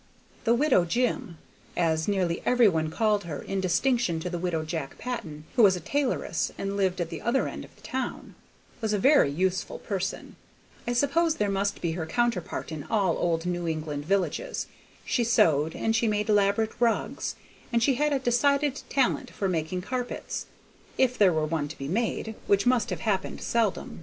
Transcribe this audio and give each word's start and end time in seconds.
The 0.45 0.55
Widow 0.55 0.83
Jim 0.83 1.37
(as 1.77 2.07
nearly 2.07 2.41
every 2.43 2.67
one 2.67 2.89
called 2.89 3.25
her 3.25 3.39
in 3.43 3.61
distinction 3.61 4.19
to 4.21 4.31
the 4.31 4.39
widow 4.39 4.65
Jack 4.65 4.97
Patton, 4.97 5.43
who 5.55 5.61
was 5.61 5.75
a 5.75 5.79
tailoress 5.79 6.51
and 6.57 6.75
lived 6.75 6.99
at 6.99 7.11
the 7.11 7.21
other 7.21 7.47
end 7.47 7.63
of 7.63 7.75
the 7.75 7.83
town) 7.83 8.33
was 8.81 8.93
a 8.93 8.97
very 8.97 9.29
useful 9.29 9.77
person. 9.77 10.37
I 10.87 10.93
suppose 10.93 11.35
there 11.35 11.51
must 11.51 11.81
be 11.81 11.91
her 11.91 12.07
counterpart 12.07 12.71
in 12.71 12.83
all 12.85 13.15
old 13.15 13.45
New 13.45 13.67
England 13.67 14.03
villages. 14.05 14.65
She 15.05 15.23
sewed, 15.23 15.75
and 15.75 15.95
she 15.95 16.07
made 16.07 16.29
elaborate 16.29 16.71
rugs, 16.79 17.35
and 17.71 17.83
she 17.83 17.93
had 17.93 18.11
a 18.11 18.17
decided 18.17 18.81
talent 18.89 19.29
for 19.29 19.47
making 19.47 19.83
carpets, 19.83 20.47
if 20.97 21.15
there 21.15 21.31
were 21.31 21.45
one 21.45 21.67
to 21.67 21.77
be 21.77 21.87
made, 21.87 22.33
which 22.47 22.65
must 22.65 22.89
have 22.89 23.01
happened 23.01 23.39
seldom. 23.39 23.99